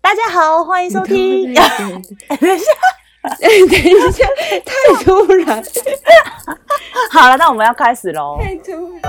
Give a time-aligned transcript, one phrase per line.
[0.00, 1.52] 大家好，欢迎收听。
[1.52, 1.62] 等一下，
[3.26, 4.24] 哎，等一下，
[4.64, 5.60] 太突然，
[7.10, 8.38] 好了，那我们要开始喽。
[8.40, 9.02] 太突然。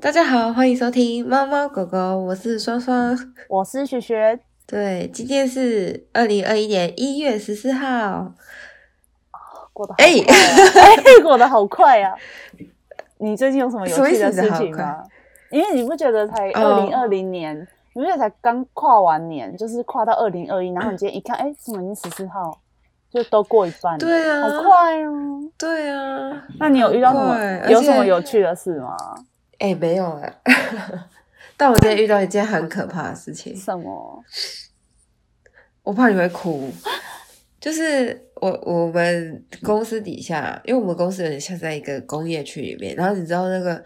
[0.00, 3.16] 大家好，欢迎收听猫猫狗狗，我是双双。
[3.48, 8.34] 我是雪雪，对，今天是二零二一年一月十四号。
[9.74, 12.14] 过得好快啊哎，过得好快啊！
[13.18, 15.04] 你最近有什么有趣的事情吗？
[15.50, 17.54] 因为你不觉得才哦二零二零年，
[17.92, 22.58] 你不觉得才刚跨完年，就是跨到二零二一，然后你今天一看，哎，怎么已经十四号，
[23.10, 25.40] 就都过一半了，对啊好快哦。
[25.58, 28.96] 对啊，那你有遇到什么有什么有趣的事吗？
[29.58, 30.34] 哎、没有哎、
[31.56, 34.24] 但我今天遇到一件很可怕的事情，什么？
[35.82, 36.70] 我怕你会哭。
[37.64, 43.82] 就是我我们公司底下，因为我们公司有点像在一个工业区里面，然后你知道那个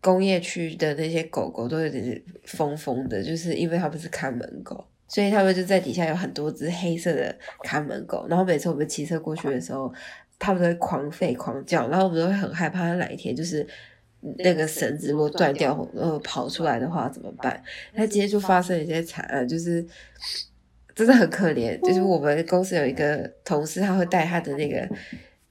[0.00, 9.92] 工业区的那些狗狗都有点疯疯的，就是因为他们是看门狗，所以他们就在底下有很多只黑色的看门狗，然后每次我们骑车过去的时候，
[10.38, 13.66] 他们都会狂吠狂叫，然后我们都会很害怕，哪一天就是。
[14.38, 17.62] 那个绳子如果断掉，呃，跑出来的话怎么办？
[17.94, 19.86] 那今天就发生一些惨案，就是
[20.96, 21.78] 真的很可怜。
[21.86, 24.88] 就是我们公司有一个同事，他会带他的那个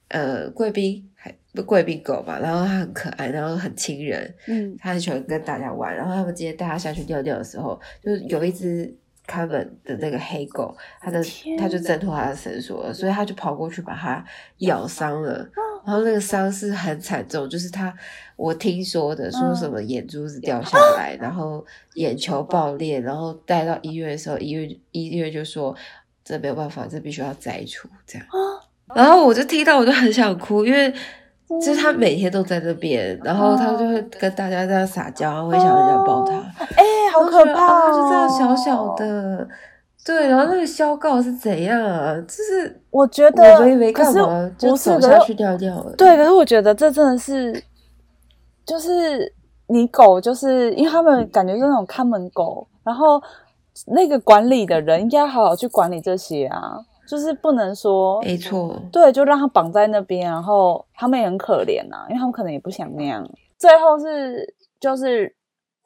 [0.08, 5.96] 呃贵宾，还不贵宾狗嘛，然后他很可爱，然后很亲人，嗯，他很喜欢跟大家玩。
[5.96, 8.94] 然后他们今天带他下去尿尿的时候，就是有一只
[9.26, 14.24] 看门的那个黑狗，它的天它就挣脱它的绳索了，所以他就跑过去把它
[14.58, 15.48] 咬伤了。
[15.86, 17.94] 然后那个伤是很惨重，就是他
[18.34, 25.72] 我听说的，说什么眼珠子掉下来，然后 眼球爆裂，然后带到医院的时候，医院医院就说
[26.24, 28.26] 这没有办法，这必须要摘除这样。
[28.94, 30.92] 然后我就听到我就很想哭，因为
[31.48, 36.34] 就是他每天都在那边，然后他就会跟大家这样撒娇，会想人家抱他。
[36.58, 39.48] 哎，好可怕就这样小小的，
[40.06, 42.14] 对，然后那个消告是怎样啊？
[42.20, 45.92] 就是我觉得我们也没干可是嘛，就走下去尿尿了。
[45.96, 47.60] 对，可是我觉得这真的是，
[48.64, 49.34] 就是
[49.66, 53.20] 你狗，就是因为他们感觉是那种看门狗，然后
[53.88, 56.78] 那个管理的人应该好好去管理这些啊，
[57.08, 63.28] 就是不能说没错，对，就让它绑在那边，然后他们也很可怜啊，因为他们可能也不想那样。
[63.58, 65.34] 最后是就是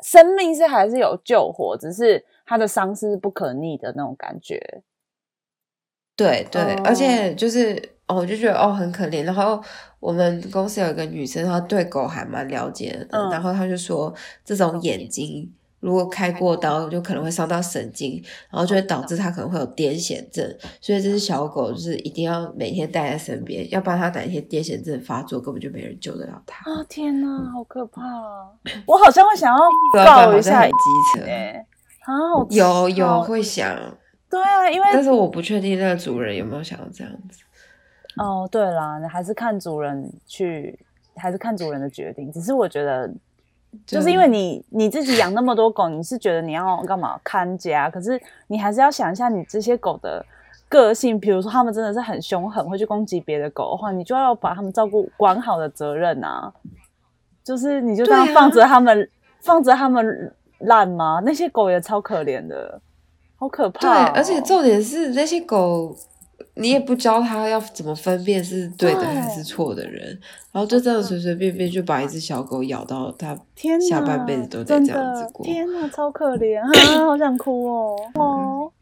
[0.03, 4.82] 生命是还是有救活，只是他的伤是不可逆的那种感觉。
[6.16, 9.22] 对对，哦而且就是哦，我就觉得哦很可怜。
[9.22, 9.62] 然后
[10.00, 14.12] 我们公司有一个女生，她对狗还蛮了解的，嗯然后她就说，
[14.44, 20.44] 这种眼睛如果开过刀，就可能会伤到神经，然后就会导致它可能会有癫痫症。
[20.80, 26.68] 所以这只小狗就是一定要每天带在身边，要不然它哪一天癫痫症发作，根本就没人救得了它。
[26.68, 28.50] 啊天哪，好可怕啊！
[28.86, 29.64] 我好像会想要
[29.96, 30.72] 老板告一下机
[31.14, 31.64] 车，哎、
[32.04, 32.12] 啊，
[32.50, 33.76] 有有会想，
[34.28, 37.42] 对啊，因为但是我不确定那个主人有没有想要这样子。
[38.16, 40.78] 哦，对啦，你还是看主人去，
[41.16, 42.30] 还是看主人的决定。
[42.32, 43.08] 只是我觉得，
[43.86, 50.24] 就是因为你你自己养那么多狗，你是觉得你要干嘛看家，可是你还是要想一下你这些狗的
[50.68, 51.20] 个性。
[51.20, 56.52] 比如说，它们真的是很凶狠，会去攻击别的狗的话，你就要把它们照顾管好的责任啊。
[57.44, 59.08] 就是你就这样放着它们，
[59.40, 61.21] 放着它们烂吗？
[61.26, 62.81] 那些狗也超可怜的，
[63.37, 65.94] 好可，怕哦、而且重点是那些狗，
[66.54, 70.19] 你也不教它要怎么分辨是对的对还是错的人，
[70.53, 76.69] 然后就这样随随便便就把一只小狗咬到它天，下半辈子都得真这样子的过，天哪，超可怜啊！
[77.06, 77.97] 好想哭哦。
[78.15, 78.72] 哦，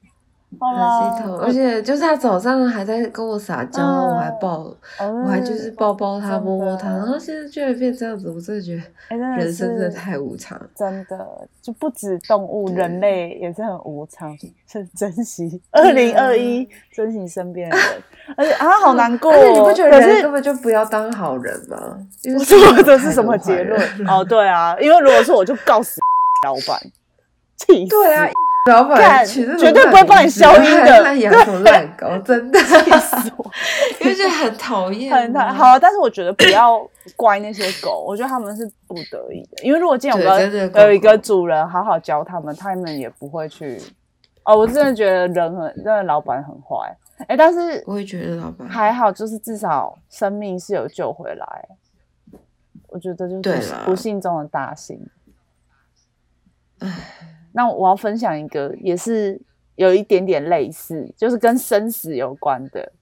[0.59, 1.39] 好很啦，心痛。
[1.39, 4.59] 而且就是他早上还在跟我撒娇，嗯我还抱，
[4.99, 8.77] 哦我还就是抱抱他、摸摸他，然后现在居然变这样子，我真的觉
[9.11, 10.59] 得人生真的太无常。
[10.75, 14.35] 真的就不止动物，人类也是很无常，
[14.67, 17.87] 是珍惜 二零二一，珍惜身边的人。
[18.37, 19.35] 而且啊，好难过、哦。
[19.35, 21.77] 而且你不觉得人根本就不要当好人吗？
[22.35, 23.81] 我说的是什么结论？
[24.09, 26.01] 哦，对啊，因为如果是我就告死
[26.47, 26.81] 老板，
[27.57, 27.91] 气死！
[27.91, 28.29] 对啊，
[28.69, 33.51] 老板干取这种绝对不会帮你消音的烂烂养什么烂狗，真的，气死我！
[34.01, 36.81] 因为就很讨厌啊，很讨好啊，但是我觉得不要
[37.17, 43.81] 怪那些狗，我觉得他们是不得已的，因为如果今天有对真的狗个有一个主人好好教他们，他们也不会去。
[44.45, 46.97] 哦，我真的觉得人很，真的老板很坏。
[47.27, 51.69] 哎，但是我也觉得老板还好，就是至少生命是有救回来。
[52.87, 55.07] 我觉得就是不幸中的大幸。
[57.59, 59.37] 那我要分享一个，也是
[59.75, 62.93] 有一点点类似，就是跟生死有关的。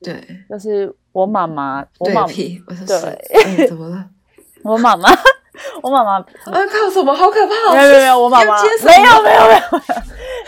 [0.00, 4.08] 对，就是我妈妈，我妈对屁，我说对 怎么了？
[4.62, 5.10] 我妈妈，
[5.82, 7.74] 我妈妈啊靠，什么好可怕！
[7.74, 9.58] 没有没有我妈妈没有没有没有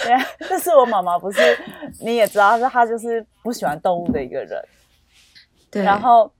[0.07, 0.19] 没有，
[0.49, 1.41] 但是我妈妈不是
[2.01, 4.65] 你也知道，是她就是不喜欢动物的一个人，
[5.73, 6.31] 对，然后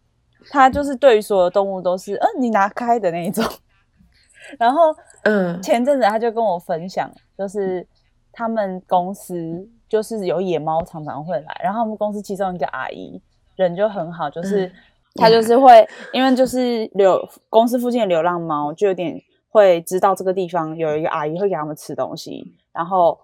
[0.49, 3.45] 她就是对于所有动物都是，嗯，你拿开的那一种。
[4.59, 7.87] 然后嗯前阵子他就跟我分享，就是
[8.33, 13.21] 他们公司就是有野猫常常会来，然后他们公司其中一个阿姨
[13.57, 14.67] 人就很好，就是。
[14.67, 14.73] 嗯
[15.15, 23.19] 她就是会，因为就是流公司附近的流浪猫，就有点会知道这个地方有一个阿姨会给他们吃东西，然后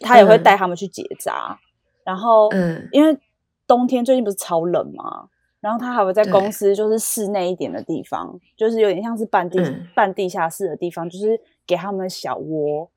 [0.00, 1.58] 她也会嗯带他们去结扎。
[2.04, 3.18] 然后，嗯因为
[3.66, 5.28] 冬天最近不是超冷嘛，
[5.60, 12.90] 然后他还会在公司就是室内一点的地方，就是有点像是半地、嗯半地下室的地方，就是给他们小窝，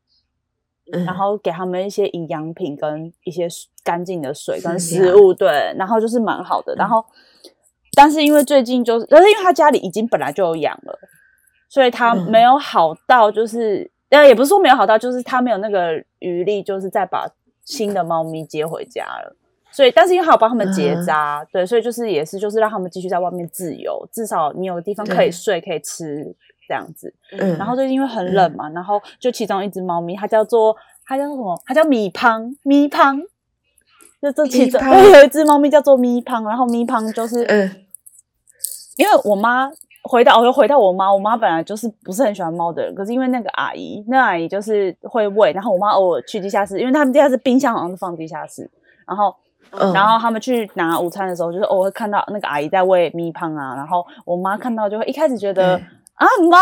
[0.94, 3.48] 嗯，然后给他们一些营养品跟一些
[3.83, 6.74] 干净的水跟食物，对，然后就是蛮好的。
[6.75, 7.04] 然后，
[7.95, 10.98] 但是因为最近就是，但是因为他家里已经本来就有养了，
[11.68, 17.27] 所以他嗯没有好到就是，呃、也不是说没有好到，就是他没有那个余力，就是再把
[17.65, 19.36] 新的猫咪接回家了。
[19.73, 26.35] 所以，但是因为还有帮他们结嗯扎，对，所以就是也是就是让他们继续在外面自由，至少你有个地方可以睡，可以吃
[26.67, 27.13] 这样子。
[27.37, 30.75] 嗯，然后最近因为很冷嘛，然后就其中一只猫咪，它叫做
[31.05, 31.59] 它叫做什么？
[31.65, 33.21] 它叫米胖，米胖。
[34.21, 34.79] 就这其中
[35.15, 37.69] 有一只猫咪叫做咪胖，然后咪胖就是、嗯
[38.95, 39.71] 因为我妈
[40.03, 48.69] 回到，我又回到我妈，我妈本来就是不是很喜欢猫的人，可是因为那个阿姨，那阿姨就是会喂，然后我妈偶尔去地下室，因为他们地下室冰箱好像是放地下室，
[49.07, 49.35] 然后
[49.71, 56.57] 嗯，然后他们去拿午餐的时候，就是偶尔会看到那个阿姨在喂咪胖啊，然后我妈看到就会一开始觉得对啊猫？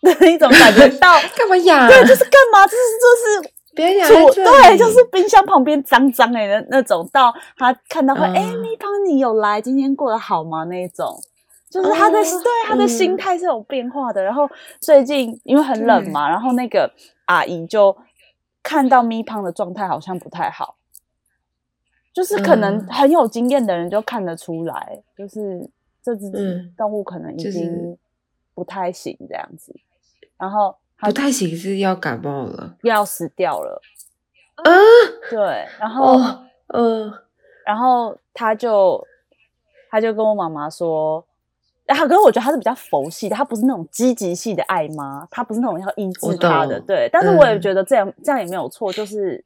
[0.00, 1.88] 的一种感觉到， 干嘛养？
[1.88, 2.64] 对，就是干嘛？
[2.66, 10.64] 这是这是别养厨在这里，对，就是冰箱旁边脏脏哎的那种，到他看到会嗯哎咪胖你有来，今天过得好吗？
[10.64, 11.20] 那一种。
[11.70, 14.48] 就是他的、哦对他的心嗯态是有变化的，然后
[14.80, 16.90] 最近因为很冷嘛，然后那个
[17.26, 17.94] 阿姨就
[18.62, 20.76] 看到咪胖的状态好像不太好，
[22.18, 25.70] 就是可能嗯很有经验的人就看得出来，就是
[26.02, 27.96] 这只嗯动物可能已就是经
[28.54, 29.72] 不太行这样子，
[30.36, 32.76] 然后不太行，是要感冒了。
[32.82, 33.80] 要死掉了，
[34.56, 34.64] 啊，
[35.30, 37.12] 对，然后、哦，嗯
[37.64, 39.06] 然后他就
[39.88, 41.24] 他就跟我妈妈说。
[41.86, 47.08] 啊，可是我觉得他是比较佛系的，他不是那种积极系的爱妈，他不是那种要医我治他的，懂对。
[47.10, 49.42] 但是我也嗯觉得这样、这样也没有错，就是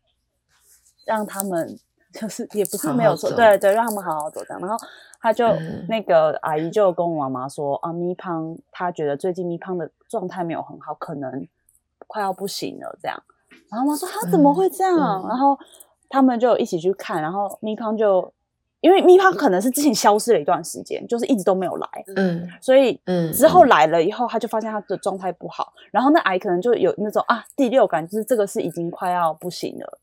[1.05, 1.79] 让他们
[2.13, 4.61] 就是也不是没有错，对对，让他们好好走这样。
[4.61, 4.77] 然后
[5.21, 11.47] 他就、嗯那个阿姨就跟我妈妈说啊，咪胖，她觉得最近咪胖的状态没有很好，可能
[12.07, 13.23] 快要不行了这样。
[13.71, 15.23] 然后我妈说他怎么会这样？
[15.25, 15.59] 嗯然后
[16.09, 18.31] 他们就一起去看，然后咪胖就
[18.81, 29.99] 因为咪胖可能是之前消失了一段时间，就是一直都没有来，嗯所以嗯，之后来了以后，他就发现他的状态不好，然后那阿姨可能就有那种啊第六感，就是这个是已经快要不行了。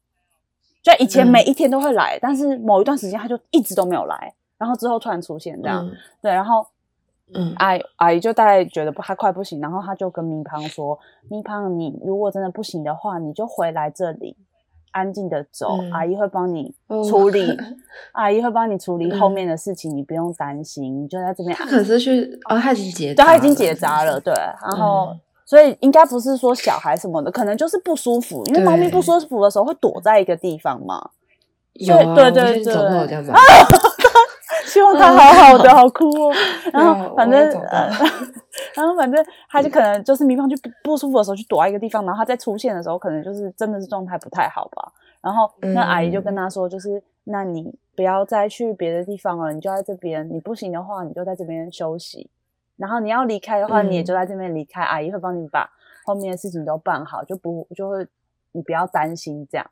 [0.82, 1.30] 就以前嗯。
[1.30, 5.92] 每一天都会来，但是某一段时间他就一直都没有来，然后之后突然出现这样，嗯。
[6.22, 6.66] 对，然后
[7.34, 7.54] 嗯。
[7.58, 10.98] 阿姨阿姨就大概觉得不，他快不行，然后他就跟明胖说
[11.30, 14.36] ：“明胖，你如果真的不行的话，你就回来这里，
[14.92, 15.92] 安静的走，嗯。
[15.92, 17.58] 阿姨会帮你哦处理，
[18.14, 25.20] 阿姨会帮你处理后嗯面的事情，你不用担心，你就在这边他可是去哦，他已经结对，他已经结扎了，对，然后、嗯
[25.50, 31.10] 所以应该不是说小孩什么的，可能就是不舒服，因为猫咪不舒服的时候会躲在一个地方嘛。
[31.74, 32.64] 有啊，我对对对
[33.08, 33.32] 这样子。
[34.68, 36.32] 希望它好好的，好哭哦。
[36.72, 37.90] 然后反正呃，
[38.78, 44.92] 然后反正他就可能就是咪方就不不舒服的时候去躲在一个地方，然后他再出现的时候，可能就是真的是状态不太好吧。
[45.22, 50.30] 然后那阿姨就跟他说，就是、那你不要再去别的地方了，你就在这边。
[50.32, 52.30] 你不行的话，你就在这边休息。
[52.80, 54.06] 然后你要离开的话，你也嗯。
[54.06, 55.70] 就在这边离开，阿姨会帮你把
[56.06, 58.08] 后面的事情都办好，就不就会
[58.54, 59.72] 你不要担心这样。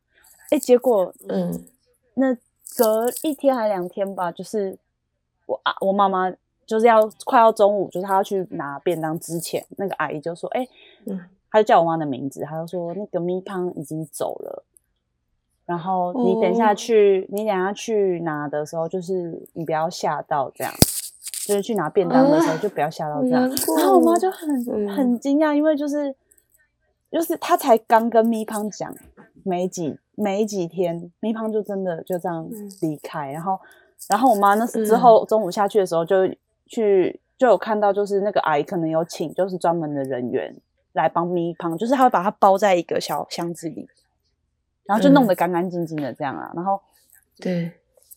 [0.51, 1.65] 哎，结果嗯。
[2.13, 2.35] 那
[2.77, 4.77] 隔一天还两天吧，就是
[5.45, 6.31] 我啊，我妈妈
[6.65, 10.67] 就是要快要中午，就是她要去拿便当之前，那个阿姨就说：“哎、
[11.05, 11.19] 嗯。
[11.49, 14.65] 她就叫我妈的名字，她就说那个咪胖已经走了，
[15.65, 16.75] 然后你等一下哦。
[16.75, 20.73] 去，你等一下去拿的时候，就是你不要吓到这样，
[21.47, 23.47] 就是去拿便当的时候啊就不要吓到好这样。
[23.77, 24.89] 然后我妈哦就很嗯。
[24.89, 26.13] 很惊讶，因为就是
[27.09, 28.93] 就是她才刚跟咪胖讲
[29.43, 32.69] 没几没几天，咪胖就真的就这样嗯。
[32.81, 33.57] 离开，然后
[34.09, 34.99] 然后我妈那时之嗯。
[34.99, 36.27] 后中午下去的时候就
[36.65, 40.53] 去就有看到，就是那个阿姨可能有请就是专门的人员
[40.91, 43.87] 来帮咪胖，就是她会把它包在一个小箱子里，
[44.83, 45.27] 然后就弄嗯。
[45.27, 46.81] 得干干净净的这样啊，然后
[47.39, 47.71] 对，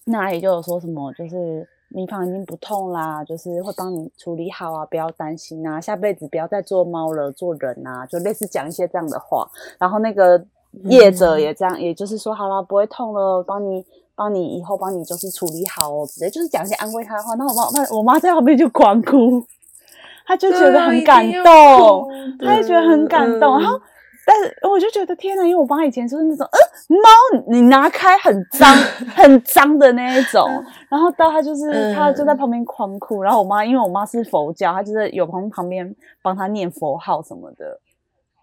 [0.07, 9.49] 那阿姨就有说什么，就是蜜糖已经不痛啦，就是会帮你处理好啊，不要担心啊，下辈子不要再做猫了，做人啊，就类似讲一些这样的话。
[9.79, 10.41] 然后那个
[10.85, 17.35] 业者也这样，也就是说好了，不会痛了，帮你帮你以后帮你就是处理好哦，直接就是讲一些安慰他的话。
[17.35, 19.45] 那我妈我我妈在旁边就狂哭，
[20.27, 23.81] 她就觉得很感动，她就觉得很感动，然后。
[24.33, 26.59] 但是我就觉得天哪，因为我妈以前就是那种，呃，
[26.89, 28.73] 猫你拿开很脏
[29.13, 30.49] 很脏的那一种，
[30.89, 37.81] 然后到她就是她就在旁边狂哭，然后我妈因为我妈是佛教，她就是有旁旁边帮她念佛号什么的，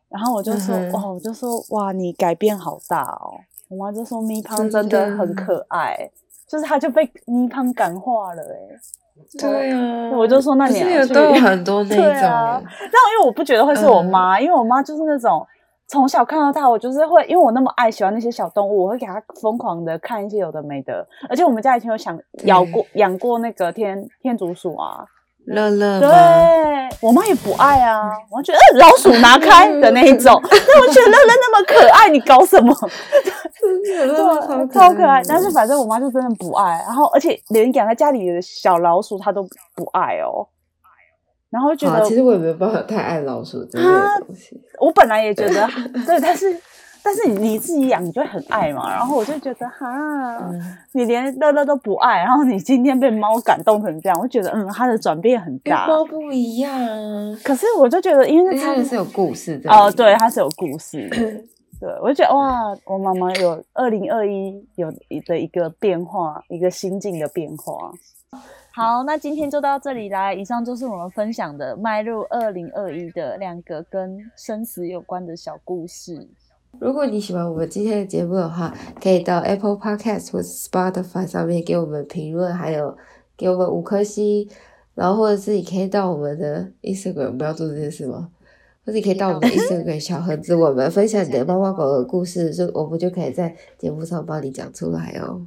[0.10, 3.40] 然后我就说哇，我就说哇，你改变好大哦，
[3.70, 5.10] 我妈就说咪胖真的。
[5.16, 6.12] 很可爱，
[6.50, 8.78] 就是她就被咪胖感化了哎，
[9.40, 10.82] 对啊，我就说那你
[11.14, 15.48] 都有很多那 种，然后因为我不觉得会是我妈，因为我妈就是那种。
[15.88, 21.08] 从小看到大，我就是会，因为我那么爱喜欢那些小动物，我会给它疯狂的看一些有的没的。
[21.30, 25.06] 而且我们家以前有想养过养过那个天天竺鼠啊，
[25.46, 26.02] 乐乐。
[26.02, 26.10] 对，
[27.02, 30.34] 我妈也不爱啊，我觉得老鼠拿开的那一种。
[30.44, 32.76] 那我觉得乐乐那么可爱，你搞什么？
[33.86, 35.22] 对，超可爱。
[35.26, 39.42] 但是反正我妈就真的不爱，然后而且连养在家里的小老鼠她都
[39.74, 40.46] 不爱哦。
[41.50, 43.86] 然后觉得，其实我也没有办法太爱老鼠这类
[44.26, 44.62] 东西。
[44.80, 45.68] 我本来也觉得，
[46.06, 46.60] 对，但是
[47.02, 48.90] 但是你自己养，你就会很爱嘛。
[48.90, 49.88] 然后我就觉得，哈，
[50.92, 55.88] 你连乐乐都不爱，然后你今天被猫感动成这样，我觉得，嗯，它的转变很大。
[55.88, 56.70] 猫不一样，
[57.44, 61.08] 可是我就觉得，因为它是有故事的哦，对，它是有故事。
[61.80, 64.92] 对，我就觉得哇，我妈妈有二零二一有
[65.26, 67.92] 的一个变化，一个心境的变化。
[68.78, 70.32] 好，那今天就到这里啦。
[70.32, 76.28] 以上就是我们分享的迈入二零二一的两个跟生死有关的小故事。
[76.78, 82.96] 如果你喜欢我们今天的节目的话，可以到 Apple Podcast 或 Spotify 上面给我们评论，还有
[83.36, 84.48] 给我们五颗星。
[84.94, 88.30] 然后或者是你可以到我们的 Instagram，不要做这件事吗？
[88.86, 95.42] 或者你可以到我们的 Instagram 小盒子，我们分享你的猫猫狗的故事，就我们就可以在节目上帮你讲出来哦。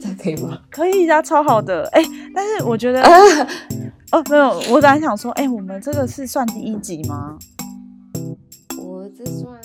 [0.00, 0.58] 这可以吗？
[0.70, 1.88] 可以啊，超好的。
[1.92, 2.02] 哎，
[2.34, 3.02] 但是我觉得，
[4.12, 7.38] 哦，没有，我本来想说，哎，我们这个是算第一集吗？
[8.78, 9.58] 我这算。